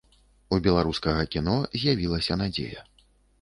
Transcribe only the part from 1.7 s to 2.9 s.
з'явілася надзея.